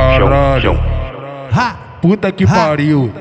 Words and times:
Caralho. 0.00 0.60
Chão. 0.60 1.00
Puta 2.00 2.32
que 2.32 2.46
pariu. 2.46 3.12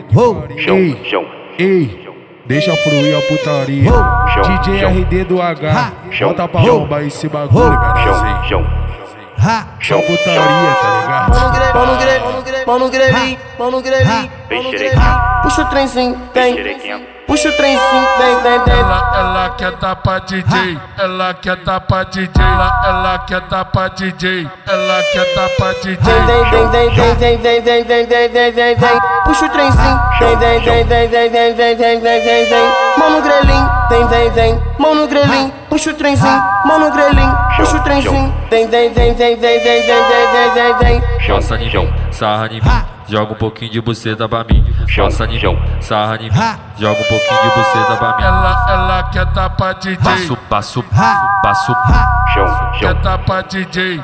Ei, 0.58 1.26
ei, 1.58 2.10
deixa 2.46 2.74
fluir 2.78 3.18
a 3.18 3.22
putaria. 3.22 3.92
DJ. 4.62 4.86
RD 4.86 5.24
do 5.26 5.42
H. 5.42 5.92
Volta 6.22 6.48
pra 6.48 6.62
bomba 6.62 7.04
esse 7.04 7.28
bagulho, 7.28 7.78
cara. 7.78 8.04
Chão, 8.04 8.14
assim. 8.14 8.48
chão. 8.48 10.02
putaria, 10.02 10.76
tá 10.82 11.02
ligado? 11.02 11.74
Pão 11.74 11.86
no 11.86 12.00
greve, 12.00 12.20
pão 12.66 12.80
no 12.80 12.92
greve, 12.92 13.40
pão 13.58 14.64
no 14.64 14.72
greve. 14.72 15.10
Puxa 15.44 15.62
o 15.62 15.66
trenzinho, 15.66 16.18
tem. 16.34 16.56
Puxa 17.28 17.50
o 17.50 17.52
trenzinho, 17.58 18.08
vem, 18.18 18.42
vem 18.42 18.60
tem. 18.62 18.69
Ela, 18.80 19.12
ela 19.14 19.50
quer 19.58 19.72
dar 19.74 19.96
pra 19.98 20.20
DJ, 20.20 20.80
ela 20.98 21.34
quer 21.34 21.58
dar 21.58 21.82
pra 21.82 22.04
DJ, 22.04 22.42
ela, 22.42 22.82
ela 22.86 23.20
quer 23.20 23.42
dar 23.42 23.66
pra 23.66 23.88
DJ, 23.90 24.50
ela 24.66 25.04
quer 25.12 25.36
dar 25.36 25.50
pra 25.50 25.74
DJ. 25.74 25.98
Vem, 25.98 26.26
vem, 26.26 26.50
vem, 26.50 26.70
vem, 26.70 27.16
vem, 27.16 27.38
vem, 27.38 27.62
vem, 27.62 27.84
vem, 27.84 28.08
vem, 28.08 28.30
vem, 28.30 28.52
vem, 28.54 28.76
vem. 28.76 29.02
Puxa 29.26 29.46
o 29.46 29.50
trenzinho, 29.50 30.00
vem, 30.20 30.38
vem, 30.38 30.60
vem, 30.62 30.84
vem, 30.86 31.08
vem, 31.10 31.30
vem, 31.30 31.54
vem, 31.54 31.76
vem, 31.76 32.00
vem, 32.00 32.22
vem, 32.22 32.46
vem. 32.46 32.74
Mão 32.98 33.10
no 33.12 33.22
grelhinho, 33.22 33.70
vem, 33.90 34.08
vem, 34.08 34.32
vem. 34.32 34.64
Mão 34.80 34.96
no 34.96 35.08
grelhinho, 35.08 35.54
puxa 35.70 35.92
o 35.92 35.94
trenzinho, 35.94 36.44
mão 36.66 36.80
no 36.80 36.92
grelhinho, 36.92 37.38
puxa 37.58 37.76
o 37.78 37.84
trenzinho. 37.84 38.34
Vem, 38.50 38.68
vem, 38.68 38.94
vem, 38.94 39.14
vem, 39.14 39.36
vem, 39.36 39.60
vem, 39.60 39.60
vem, 39.60 39.84
vem, 39.84 40.28
vem, 40.32 40.54
vem, 40.54 40.78
vem. 40.78 41.04
Passa 41.28 41.56
em 41.58 41.70
mim, 41.70 41.94
sarra 42.12 42.48
em 42.48 42.62
mim, 42.62 42.62
joga 43.10 43.34
um 43.34 43.36
pouquinho 43.36 43.72
de 43.72 43.82
buceta 43.82 44.28
pra 44.30 44.44
mim. 44.44 44.66
Passa 44.96 45.26
em 45.26 45.40
mim, 45.40 45.60
sarra 45.82 46.16
em 46.18 46.30
mim, 46.30 46.38
joga 46.80 47.00
um 47.00 47.04
pouquinho 47.04 47.42
de 47.42 47.50
buceta 47.56 47.96
pra 47.98 48.18
mim. 48.18 48.24
Ela, 48.24 48.66
ela 48.70 49.04
quer 49.04 49.26
dar 49.26 49.50
pra 49.52 49.74
DJ, 49.74 49.98
Passo, 49.98 50.38
passo, 50.50 50.84
passo, 51.44 51.76
quer 52.80 52.94
dar 52.96 53.18
pra 53.20 53.42
DJ, 53.42 54.02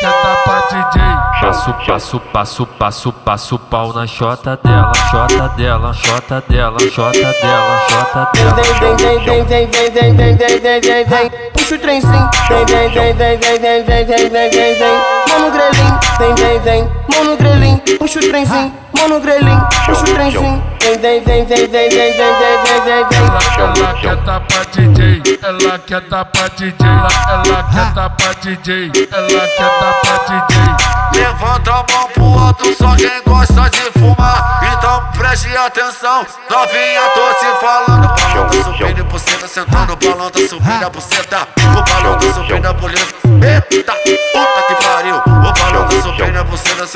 quer 0.00 0.22
dar 0.22 0.36
pra 0.44 0.60
DJ. 0.68 1.02
passo, 1.40 1.72
passo, 1.86 2.20
passo, 2.20 2.66
passo, 2.66 3.12
passo 3.12 3.58
pau 3.58 3.92
na 3.92 4.06
chota 4.06 4.58
dela, 4.62 4.92
chota 5.10 5.48
dela, 5.50 5.92
chota 5.94 6.42
dela, 6.48 6.78
chota 6.80 7.12
dela, 7.12 7.78
chota 7.88 8.30
Vem, 8.34 8.44
dela. 8.44 8.62
vem, 8.62 8.96
vem, 8.96 9.44
vem, 9.44 9.44
vem, 9.44 9.66
vem, 9.66 9.90
vem, 9.90 10.14
vem, 10.14 10.36
vem, 10.36 10.60
vem, 10.60 10.80
vem, 10.80 11.04
vem. 11.04 11.30
Puxa 11.52 11.74
o 11.74 11.78
trenzinho, 11.78 12.30
vem, 12.48 12.64
vem, 12.66 12.90
vem, 12.90 13.14
vem, 13.14 13.38
vem, 13.38 13.58
vem, 13.58 13.82
vem, 13.84 14.04
vem, 14.06 14.30
vem, 14.30 14.50
vem, 14.50 14.78
vem. 14.78 15.15
Mão 15.36 15.50
no 15.50 15.50
grelhinho, 15.50 16.00
vem, 16.18 16.34
vem, 16.34 16.60
vem. 16.60 16.90
Mão 17.14 17.24
no 17.24 17.36
grelhinho, 17.36 17.78
puxa 17.98 18.18
o 18.20 18.22
trenzinho, 18.22 18.72
mão 18.96 19.06
no 19.06 19.20
grelhinho, 19.20 19.68
puxa 19.84 20.00
o 20.00 20.14
trenzinho. 20.14 20.62
Vem, 20.80 20.98
vem, 20.98 21.22
vem, 21.22 21.44
vem, 21.44 21.68
vem, 21.68 21.68
vem, 21.68 21.90
vem, 21.90 22.14
vem, 22.14 22.58
vem, 22.64 22.80
vem, 22.84 23.04
vem. 23.04 23.26
Ela, 23.58 23.94
quer 24.00 24.16
dar 24.16 24.40
pra 24.40 24.64
DJ, 24.64 25.22
ela 25.42 25.78
quer 25.78 26.00
dar 26.00 26.24
pra 26.24 26.48
DJ, 26.48 26.88
ela, 26.88 27.62
quer 27.70 27.92
dar 27.92 28.10
pra 28.10 28.32
DJ, 28.32 28.90
ela 29.12 29.48
quer 29.48 29.70
dar 29.78 30.00
pra 30.00 30.16
DJ. 30.24 31.20
Levanta 31.20 31.70
a 31.70 31.84
mão 31.92 32.08
pro 32.14 32.38
alto, 32.38 32.74
só 32.74 32.96
quem 32.96 33.22
gosta 33.26 33.68
de 33.68 33.98
fumar. 33.98 34.60
Então 34.72 35.04
preste 35.18 35.54
atenção, 35.54 36.24
novinha, 36.50 37.02
tô 37.14 37.34
te 37.34 37.60
falando. 37.60 38.06
O 38.06 38.14
balão 38.14 38.48
tá 38.48 38.64
subindo 38.64 39.00
e 39.00 39.02
buceta 39.02 39.46
sentando, 39.46 39.92
o 39.92 39.96
balão 39.96 40.30
tá 40.30 40.40
subindo 40.48 40.86
a 40.86 40.88
buceta. 40.88 41.48
O 41.58 41.82
balão 41.82 42.18
tá 42.18 42.32
subindo 42.32 42.66
a 42.66 42.72
boleta. 42.72 43.26
Eita, 43.46 43.92
puta 43.92 44.55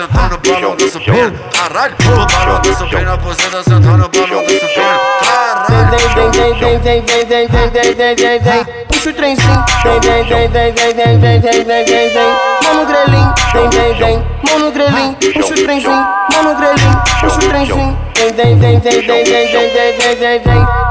sentando, 0.00 0.34
o 0.34 0.38
balão 0.38 0.76
tá 0.76 0.88
subindo. 0.88 1.38
Caralho, 1.52 1.94
o 2.00 2.26
balão 2.26 2.62
tá 2.62 2.72
subindo 2.74 3.10
a 3.10 3.16
buceta 3.16 3.62
sentando, 3.62 4.04
o 4.04 4.08
balão 4.08 4.42
tá 4.44 4.52
subindo. 4.52 5.00
Caralho. 5.20 5.90
Vem, 6.14 6.30
vem, 6.30 6.52
vem, 6.54 6.78
vem, 6.78 7.00
vem, 7.02 7.26
vem, 7.26 7.48
vem, 7.48 7.70
vem, 7.70 7.94
vem, 7.94 8.16
vem, 8.16 8.40
vem. 8.40 8.64
Puxa 8.88 9.10
o 9.10 9.12
trenzinho, 9.12 9.64
vem, 9.82 10.00
vem, 10.00 10.24
vem, 10.24 10.48
vem, 10.48 10.72
vem, 10.72 10.94
vem, 10.94 11.18
vem, 11.18 11.40
vem, 11.40 11.64
vem, 11.64 11.84
vem, 11.84 12.10
vem. 12.10 12.36
Mão 12.64 12.74
no 12.74 12.86
grelhinho, 12.86 13.34
vem, 13.52 13.70
vem, 13.70 13.94
vem. 13.98 14.26
Mão 14.48 14.58
no 14.58 14.72
grelhinho, 14.72 15.16
puxa 15.34 15.54
o 15.54 15.64
trenzinho, 15.64 16.06
mão 16.32 16.42
no 16.42 16.54
grelhinho, 16.54 17.02
puxa 17.20 17.36
o 17.36 17.48
trenzinho. 17.48 17.98
Vem, 18.16 18.32
vem, 18.34 18.58
vem, 18.58 18.80
vem, 18.80 19.00
vem, 19.02 19.24
vem, 19.24 19.24
vem, 19.24 19.70
vem, 19.70 19.98
vem, 19.98 20.16
vem, 20.16 20.40
vem. 20.40 20.89